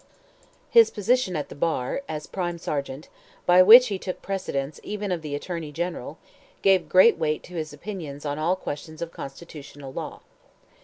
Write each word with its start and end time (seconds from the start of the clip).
His 0.71 0.89
position 0.89 1.35
at 1.35 1.49
the 1.49 1.53
bar, 1.53 2.01
as 2.09 2.25
Prime 2.25 2.57
Sergeant, 2.57 3.07
by 3.45 3.61
which 3.61 3.89
he 3.89 3.99
took 3.99 4.19
precedence 4.23 4.79
even 4.81 5.11
of 5.11 5.21
the 5.21 5.35
Attorney 5.35 5.71
General, 5.71 6.17
gave 6.63 6.89
great 6.89 7.19
weight 7.19 7.43
to 7.43 7.53
his 7.53 7.71
opinions 7.71 8.25
on 8.25 8.39
all 8.39 8.55
questions 8.55 9.03
of 9.03 9.11
constitutional 9.11 9.93
law. 9.93 10.21